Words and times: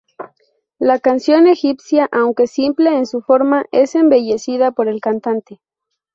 La 0.79 0.97
canción 0.97 1.45
egipcia, 1.45 2.09
aunque 2.11 2.47
simple 2.47 2.97
en 2.97 3.05
su 3.05 3.21
forma, 3.21 3.65
es 3.71 3.93
embellecida 3.93 4.71
por 4.71 4.87
el 4.87 4.99
cantante. 4.99 5.61